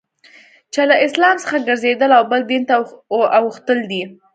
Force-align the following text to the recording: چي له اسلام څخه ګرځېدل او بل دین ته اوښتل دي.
چي 0.73 0.81
له 0.89 0.95
اسلام 1.05 1.35
څخه 1.43 1.65
ګرځېدل 1.67 2.11
او 2.17 2.23
بل 2.31 2.41
دین 2.51 2.63
ته 2.69 2.73
اوښتل 3.37 3.79
دي. 3.91 4.03